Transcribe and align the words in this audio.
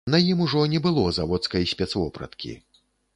На 0.13 0.19
ім 0.29 0.39
ужо 0.45 0.61
не 0.71 0.79
было 0.85 1.03
заводскай 1.17 1.69
спецвопраткі. 1.73 2.51